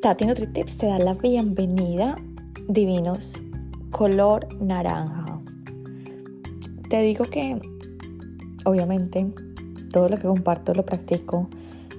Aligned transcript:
Tati 0.00 0.24
NutriTips 0.24 0.78
te 0.78 0.86
da 0.86 0.98
la 0.98 1.12
bienvenida, 1.12 2.14
divinos, 2.68 3.42
color 3.90 4.48
naranja. 4.58 5.42
Te 6.88 7.02
digo 7.02 7.26
que, 7.26 7.60
obviamente, 8.64 9.30
todo 9.92 10.08
lo 10.08 10.16
que 10.16 10.26
comparto 10.26 10.72
lo 10.72 10.86
practico 10.86 11.50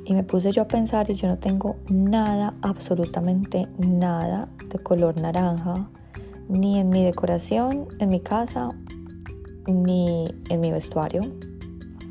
y 0.04 0.15
me 0.15 0.23
puse 0.23 0.51
yo 0.51 0.64
a 0.64 0.68
pensar 0.68 1.11
y 1.11 1.14
yo 1.14 1.27
no 1.27 1.37
tengo 1.37 1.75
nada, 1.89 2.55
absolutamente 2.64 3.68
nada 3.77 4.49
de 4.68 4.79
color 4.79 5.21
naranja, 5.21 5.88
ni 6.49 6.79
en 6.79 6.89
mi 6.89 7.04
decoración, 7.04 7.88
en 7.99 8.09
mi 8.09 8.20
casa, 8.20 8.70
ni 9.68 10.33
en 10.49 10.59
mi 10.59 10.71
vestuario. 10.71 11.21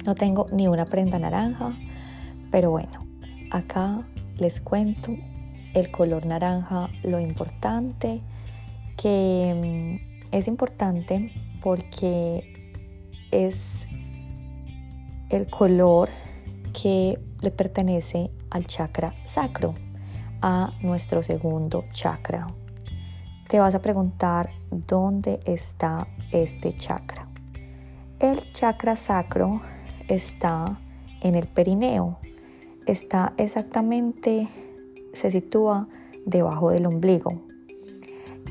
No 0.06 0.14
tengo 0.14 0.46
ni 0.52 0.68
una 0.68 0.84
prenda 0.84 1.18
naranja, 1.18 1.76
pero 2.52 2.70
bueno, 2.70 3.00
acá 3.50 4.06
les 4.38 4.60
cuento 4.60 5.16
el 5.74 5.90
color 5.90 6.26
naranja, 6.26 6.88
lo 7.02 7.20
importante, 7.20 8.20
que 8.96 9.98
mm, 10.00 10.34
es 10.34 10.48
importante 10.48 11.32
porque 11.62 12.52
es 13.30 13.86
el 15.30 15.48
color 15.48 16.08
que 16.72 17.18
le 17.40 17.50
pertenece 17.50 18.30
al 18.50 18.66
chakra 18.66 19.14
sacro, 19.24 19.74
a 20.42 20.72
nuestro 20.82 21.22
segundo 21.22 21.84
chakra. 21.92 22.48
Te 23.48 23.58
vas 23.58 23.74
a 23.74 23.82
preguntar 23.82 24.50
dónde 24.70 25.40
está 25.44 26.06
este 26.30 26.72
chakra. 26.72 27.26
El 28.18 28.52
chakra 28.52 28.96
sacro 28.96 29.60
está 30.08 30.78
en 31.20 31.34
el 31.34 31.46
perineo, 31.46 32.18
está 32.86 33.32
exactamente 33.36 34.48
se 35.12 35.30
sitúa 35.30 35.88
debajo 36.26 36.70
del 36.70 36.86
ombligo. 36.86 37.42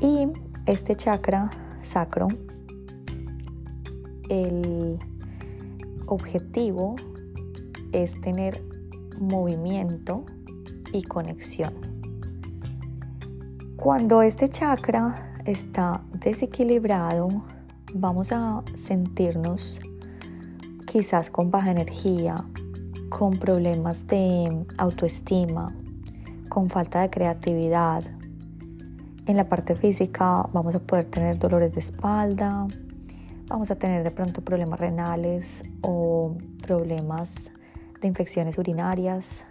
Y 0.00 0.26
este 0.66 0.94
chakra 0.94 1.50
sacro, 1.82 2.28
el 4.28 4.98
objetivo 6.06 6.96
es 7.92 8.20
tener 8.20 8.62
movimiento 9.18 10.24
y 10.92 11.02
conexión. 11.02 11.74
Cuando 13.76 14.22
este 14.22 14.48
chakra 14.48 15.32
está 15.46 16.02
desequilibrado, 16.20 17.28
vamos 17.94 18.30
a 18.32 18.62
sentirnos 18.74 19.78
quizás 20.86 21.30
con 21.30 21.50
baja 21.50 21.70
energía, 21.70 22.44
con 23.08 23.38
problemas 23.38 24.06
de 24.06 24.66
autoestima, 24.78 25.74
con 26.50 26.68
falta 26.68 27.00
de 27.00 27.08
creatividad. 27.08 28.04
En 29.24 29.36
la 29.36 29.48
parte 29.48 29.74
física 29.74 30.46
vamos 30.52 30.74
a 30.74 30.80
poder 30.80 31.06
tener 31.06 31.38
dolores 31.38 31.72
de 31.72 31.80
espalda, 31.80 32.66
vamos 33.46 33.70
a 33.70 33.76
tener 33.76 34.02
de 34.04 34.10
pronto 34.10 34.42
problemas 34.42 34.78
renales 34.78 35.62
o 35.80 36.36
problemas 36.60 37.50
de 38.02 38.08
infecciones 38.08 38.58
urinarias 38.58 39.46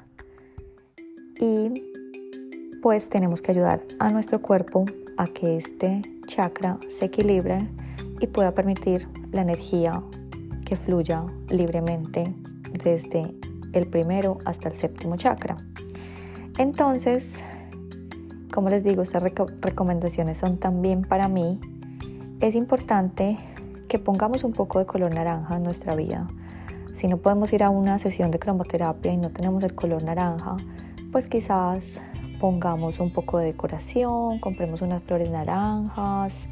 y 1.39 1.73
pues 2.81 3.09
tenemos 3.09 3.42
que 3.42 3.52
ayudar 3.52 3.81
a 4.00 4.09
nuestro 4.09 4.42
cuerpo 4.42 4.86
a 5.17 5.27
que 5.27 5.58
este 5.58 6.02
chakra 6.27 6.77
se 6.89 7.05
equilibre 7.05 7.67
y 8.20 8.27
pueda 8.27 8.53
permitir 8.53 9.08
la 9.31 9.42
energía 9.42 10.03
que 10.66 10.75
fluya 10.75 11.25
libremente 11.50 12.36
desde 12.83 13.33
el 13.73 13.88
primero 13.88 14.38
hasta 14.45 14.70
el 14.70 14.75
séptimo 14.75 15.16
chakra. 15.16 15.58
Entonces, 16.60 17.42
como 18.54 18.70
les 18.70 18.84
digo, 18.84 19.02
estas 19.02 19.24
recomendaciones 19.24 20.38
son 20.38 20.58
también 20.58 21.04
para 21.04 21.30
mí. 21.30 21.58
Es 22.42 22.54
importante 22.54 23.38
que 23.88 23.98
pongamos 23.98 24.44
un 24.44 24.52
poco 24.52 24.78
de 24.78 24.86
color 24.86 25.16
naranja 25.16 25.56
en 25.56 25.64
nuestra 25.64 25.95
vida. 25.95 26.28
Si 26.94 27.08
no 27.08 27.16
podemos 27.16 27.54
ir 27.54 27.64
a 27.64 27.70
una 27.70 27.98
sesión 27.98 28.30
de 28.30 28.39
cromoterapia 28.39 29.14
y 29.14 29.16
no 29.16 29.30
tenemos 29.30 29.64
el 29.64 29.73
color 29.73 30.04
naranja, 30.04 30.58
pues 31.14 31.28
quizás 31.28 32.02
pongamos 32.42 33.00
un 33.00 33.14
poco 33.14 33.38
de 33.38 33.45
decoración, 33.45 34.39
compremos 34.39 34.82
unas 34.82 35.02
flores 35.04 35.30
naranjas, 35.30 36.50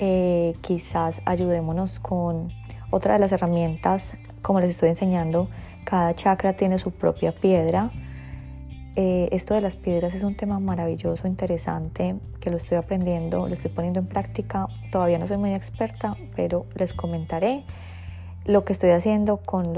eh, 0.00 0.54
quizás 0.62 1.22
ayudémonos 1.26 2.00
con 2.00 2.48
otra 2.90 3.12
de 3.12 3.20
las 3.20 3.30
herramientas, 3.30 4.16
como 4.42 4.58
les 4.58 4.70
estoy 4.70 4.88
enseñando, 4.88 5.48
cada 5.84 6.12
chakra 6.12 6.54
tiene 6.54 6.76
su 6.76 6.90
propia 6.90 7.32
piedra 7.32 7.92
eh, 8.96 9.28
esto 9.32 9.54
de 9.54 9.60
las 9.60 9.74
piedras 9.74 10.14
es 10.14 10.22
un 10.22 10.36
tema 10.36 10.60
maravilloso, 10.60 11.26
interesante, 11.26 12.14
que 12.40 12.50
lo 12.50 12.58
estoy 12.58 12.78
aprendiendo, 12.78 13.48
lo 13.48 13.54
estoy 13.54 13.72
poniendo 13.72 13.98
en 13.98 14.06
práctica. 14.06 14.68
Todavía 14.92 15.18
no 15.18 15.26
soy 15.26 15.36
muy 15.36 15.52
experta, 15.52 16.16
pero 16.36 16.66
les 16.76 16.92
comentaré 16.92 17.64
lo 18.44 18.64
que 18.64 18.72
estoy 18.72 18.90
haciendo 18.90 19.38
con, 19.38 19.72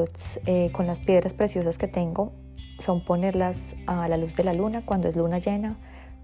eh, 0.44 0.70
con 0.72 0.86
las 0.86 1.00
piedras 1.00 1.32
preciosas 1.32 1.78
que 1.78 1.88
tengo. 1.88 2.32
Son 2.78 3.02
ponerlas 3.04 3.74
a 3.86 4.06
la 4.06 4.18
luz 4.18 4.36
de 4.36 4.44
la 4.44 4.52
luna 4.52 4.84
cuando 4.84 5.08
es 5.08 5.16
luna 5.16 5.38
llena 5.38 5.78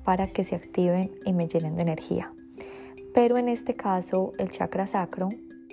para 0.04 0.26
que 0.26 0.44
se 0.44 0.54
activen 0.54 1.12
y 1.24 1.32
me 1.32 1.48
llenen 1.48 1.76
de 1.76 1.82
energía. 1.82 2.30
Pero 3.14 3.38
en 3.38 3.48
este 3.48 3.72
caso 3.72 4.32
el 4.38 4.50
chakra 4.50 4.86
sacro 4.86 5.30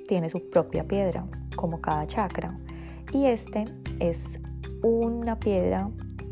tiene 0.08 0.30
su 0.30 0.50
propia 0.50 0.88
piedra, 0.88 1.26
como 1.58 1.82
cada 1.82 2.08
chakra. 2.08 2.58
Y 3.12 3.26
este 3.26 3.66
es 4.00 4.40
una 4.84 5.38
piedra 5.38 5.90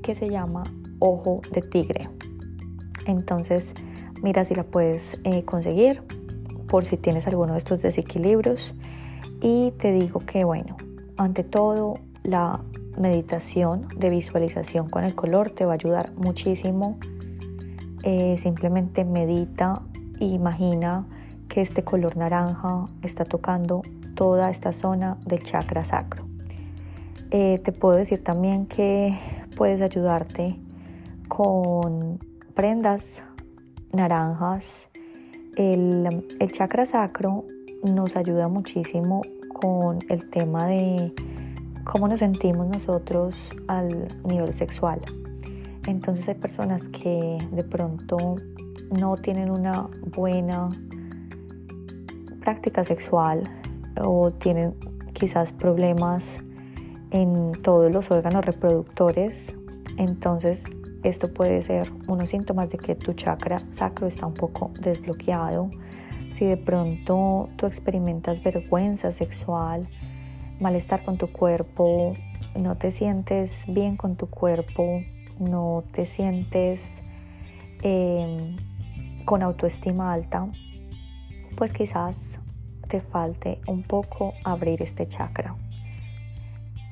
que 0.07 0.15
se 0.15 0.29
llama 0.29 0.63
ojo 0.99 1.41
de 1.51 1.61
tigre. 1.61 2.09
Entonces, 3.07 3.73
mira 4.23 4.45
si 4.45 4.55
la 4.55 4.63
puedes 4.63 5.19
eh, 5.25 5.43
conseguir 5.43 6.01
por 6.69 6.85
si 6.85 6.95
tienes 6.95 7.27
alguno 7.27 7.51
de 7.51 7.57
estos 7.57 7.81
desequilibrios. 7.81 8.73
Y 9.41 9.71
te 9.71 9.91
digo 9.91 10.21
que, 10.21 10.45
bueno, 10.45 10.77
ante 11.17 11.43
todo, 11.43 11.95
la 12.23 12.61
meditación 12.97 13.89
de 13.97 14.09
visualización 14.09 14.89
con 14.89 15.03
el 15.03 15.13
color 15.13 15.49
te 15.49 15.65
va 15.65 15.73
a 15.73 15.75
ayudar 15.75 16.13
muchísimo. 16.15 16.97
Eh, 18.03 18.37
simplemente 18.37 19.03
medita 19.03 19.81
e 20.21 20.25
imagina 20.27 21.05
que 21.49 21.59
este 21.59 21.83
color 21.83 22.15
naranja 22.15 22.87
está 23.01 23.25
tocando 23.25 23.81
toda 24.15 24.49
esta 24.51 24.71
zona 24.71 25.17
del 25.25 25.43
chakra 25.43 25.83
sacro. 25.83 26.25
Eh, 27.29 27.59
te 27.61 27.73
puedo 27.73 27.97
decir 27.97 28.23
también 28.23 28.67
que 28.67 29.13
puedes 29.57 29.81
ayudarte 29.81 30.55
con 31.27 32.19
prendas 32.53 33.23
naranjas. 33.91 34.87
El, 35.55 36.07
chakra 36.51 36.85
sacro 36.85 37.43
nos 37.83 38.15
ayuda 38.15 38.47
muchísimo 38.47 39.23
con 39.59 39.97
el 40.09 40.29
tema 40.29 40.67
de 40.67 41.11
cómo 41.85 42.07
nos 42.07 42.19
sentimos 42.19 42.67
nosotros 42.67 43.35
al 43.67 44.07
nivel 44.25 44.53
sexual. 44.53 45.01
Entonces 45.87 46.27
hay 46.27 46.35
personas 46.35 46.87
que 46.89 47.39
de 47.51 47.63
pronto 47.63 48.35
no 48.91 49.17
tienen 49.17 49.49
una 49.49 49.87
buena 50.15 50.69
práctica 52.41 52.83
sexual 52.83 53.43
o 54.05 54.31
tienen 54.31 54.75
quizás 55.13 55.51
problemas 55.51 56.39
en 57.11 57.53
todos 57.63 57.91
los 57.91 58.11
órganos 58.11 58.45
reproductores. 58.45 59.55
Entonces 59.97 60.65
esto 61.03 61.33
puede 61.33 61.61
ser 61.61 61.91
unos 62.07 62.29
síntomas 62.29 62.69
de 62.69 62.77
que 62.77 62.95
tu 62.95 63.13
chakra 63.13 63.61
sacro 63.71 64.07
está 64.07 64.25
un 64.25 64.33
poco 64.33 64.71
desbloqueado. 64.79 65.69
Si 66.31 66.45
de 66.45 66.57
pronto 66.57 67.49
tú 67.55 67.65
experimentas 67.65 68.43
vergüenza 68.43 69.11
sexual, 69.11 69.87
malestar 70.59 71.03
con 71.03 71.17
tu 71.17 71.31
cuerpo, 71.31 72.13
no 72.61 72.75
te 72.75 72.91
sientes 72.91 73.65
bien 73.67 73.95
con 73.95 74.15
tu 74.15 74.27
cuerpo, 74.27 75.01
no 75.39 75.83
te 75.91 76.05
sientes 76.05 77.01
em, 77.81 78.55
con 79.25 79.43
autoestima 79.43 80.13
alta, 80.13 80.47
pues 81.55 81.73
quizás 81.73 82.39
te 82.87 83.01
falte 83.01 83.59
un 83.67 83.83
poco 83.83 84.33
abrir 84.43 84.81
este 84.81 85.05
chakra. 85.05 85.55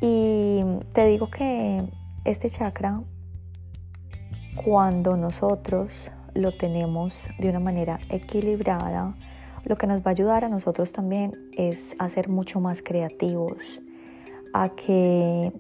Y 0.02 0.62
te 0.94 1.06
digo 1.08 1.30
que 1.30 1.82
este 2.26 2.50
chakra, 2.50 3.02
cuando 4.64 5.16
nosotros 5.16 6.12
lo 6.34 6.52
tenemos 6.56 7.30
de 7.40 7.50
una 7.50 7.60
manera 7.60 8.00
equilibrada, 8.10 9.16
lo 9.64 9.76
que 9.78 9.88
nos 9.88 10.00
va 10.00 10.08
a 10.08 10.10
ayudar 10.10 10.46
a 10.46 10.50
nosotros 10.50 10.92
también 10.92 11.32
es 11.58 11.96
a 11.98 12.10
ser 12.10 12.30
mucho 12.30 12.60
más 12.60 12.82
creativos, 12.82 13.82
a 14.54 14.70
que 14.70 15.52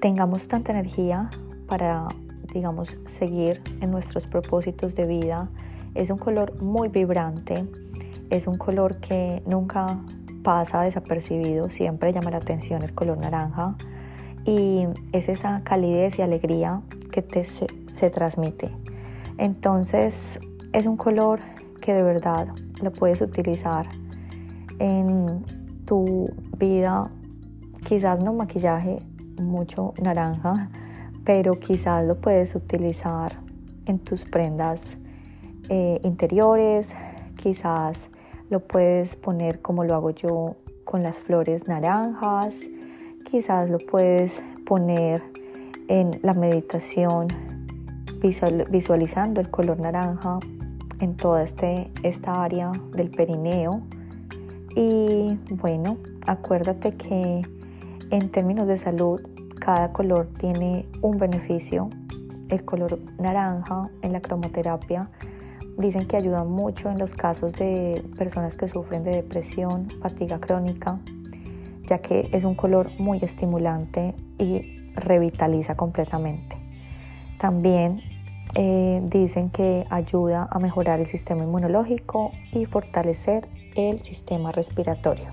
tengamos 0.00 0.48
tanta 0.48 0.72
energía 0.72 1.28
para, 1.66 2.08
digamos, 2.54 2.96
seguir 3.06 3.62
en 3.80 3.90
nuestros 3.90 4.26
propósitos 4.26 4.94
de 4.94 5.06
vida. 5.06 5.50
Es 5.94 6.10
un 6.10 6.18
color 6.18 6.62
muy 6.62 6.88
vibrante, 6.88 7.66
es 8.30 8.46
un 8.46 8.56
color 8.56 8.98
que 9.00 9.42
nunca 9.46 10.00
pasa 10.42 10.82
desapercibido, 10.82 11.70
siempre 11.70 12.12
llama 12.12 12.30
la 12.30 12.38
atención 12.38 12.82
el 12.82 12.94
color 12.94 13.18
naranja 13.18 13.76
y 14.44 14.86
es 15.12 15.28
esa 15.28 15.62
calidez 15.62 16.18
y 16.18 16.22
alegría 16.22 16.82
que 17.12 17.22
te 17.22 17.44
se, 17.44 17.66
transmite. 18.10 18.70
Entonces 19.36 20.40
es 20.72 20.86
un 20.86 20.96
color 20.96 21.40
que 21.80 21.92
de 21.92 22.02
verdad 22.02 22.48
lo 22.82 22.92
puedes 22.92 23.20
utilizar 23.20 23.86
en 24.78 25.44
tu 25.84 26.30
vida, 26.56 27.10
quizás 27.84 28.20
no 28.20 28.32
maquillaje 28.32 29.00
mucho 29.38 29.92
naranja, 30.00 30.70
pero 31.24 31.52
quizás 31.52 32.04
lo 32.06 32.20
puedes 32.20 32.54
utilizar 32.54 33.32
en 33.84 33.98
tus 33.98 34.24
prendas 34.24 34.96
eh, 35.68 36.00
interiores, 36.02 36.94
quizás 37.36 38.10
lo 38.50 38.60
puedes 38.60 39.16
poner 39.16 39.62
como 39.62 39.84
lo 39.84 39.94
hago 39.94 40.10
yo 40.10 40.56
con 40.84 41.02
las 41.02 41.20
flores 41.20 41.68
naranjas, 41.68 42.66
quizás 43.24 43.70
lo 43.70 43.78
puedes 43.78 44.42
poner 44.66 45.22
en 45.88 46.18
la 46.22 46.34
meditación 46.34 47.28
visualizando 48.70 49.40
el 49.40 49.50
color 49.50 49.78
naranja 49.78 50.38
en 50.98 51.16
toda 51.16 51.42
este, 51.42 51.90
esta 52.02 52.42
área 52.42 52.72
del 52.92 53.10
perineo. 53.10 53.82
Y 54.76 55.38
bueno, 55.50 55.96
acuérdate 56.26 56.94
que 56.94 57.42
en 58.10 58.30
términos 58.30 58.66
de 58.66 58.76
salud, 58.76 59.20
cada 59.60 59.92
color 59.92 60.28
tiene 60.38 60.88
un 61.00 61.18
beneficio. 61.18 61.88
El 62.48 62.64
color 62.64 62.98
naranja 63.18 63.88
en 64.02 64.12
la 64.12 64.20
cromoterapia 64.20 65.08
dicen 65.78 66.06
que 66.06 66.16
ayuda 66.16 66.44
mucho 66.44 66.90
en 66.90 66.98
los 66.98 67.14
casos 67.14 67.54
de 67.54 68.02
personas 68.16 68.56
que 68.56 68.68
sufren 68.68 69.02
de 69.02 69.12
depresión, 69.12 69.88
fatiga 70.00 70.38
crónica, 70.38 70.98
ya 71.86 71.98
que 71.98 72.28
es 72.32 72.44
un 72.44 72.54
color 72.54 72.90
muy 72.98 73.18
estimulante 73.22 74.14
y 74.38 74.92
revitaliza 74.94 75.76
completamente. 75.76 76.56
También 77.38 78.02
eh, 78.54 79.00
dicen 79.04 79.50
que 79.50 79.86
ayuda 79.90 80.48
a 80.50 80.58
mejorar 80.58 81.00
el 81.00 81.06
sistema 81.06 81.44
inmunológico 81.44 82.32
y 82.52 82.66
fortalecer 82.66 83.48
el 83.76 84.00
sistema 84.00 84.52
respiratorio. 84.52 85.28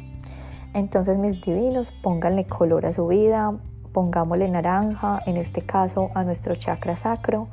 Entonces 0.73 1.19
mis 1.19 1.41
divinos, 1.41 1.91
pónganle 1.91 2.45
color 2.45 2.85
a 2.85 2.93
su 2.93 3.07
vida, 3.07 3.51
pongámosle 3.93 4.47
naranja, 4.47 5.21
en 5.25 5.37
este 5.37 5.61
caso 5.61 6.11
a 6.13 6.23
nuestro 6.23 6.55
chakra 6.55 6.95
sacro. 6.95 7.47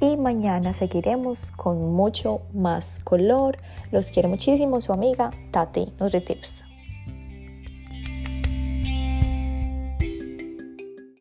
Y 0.00 0.16
mañana 0.16 0.72
seguiremos 0.72 1.52
con 1.52 1.92
mucho 1.92 2.38
más 2.54 3.00
color. 3.04 3.58
Los 3.92 4.10
quiero 4.10 4.30
muchísimo, 4.30 4.80
su 4.80 4.94
amiga 4.94 5.30
Tati 5.50 5.92
NutriTips. 6.00 6.69